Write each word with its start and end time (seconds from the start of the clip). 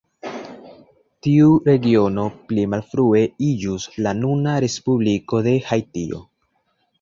Tiu 1.25 1.51
regiono 1.67 2.23
pli 2.51 2.63
malfrue 2.75 3.21
iĝus 3.49 3.85
la 4.07 4.15
nuna 4.23 4.57
Respubliko 4.67 5.43
de 5.51 5.55
Haitio. 5.69 6.25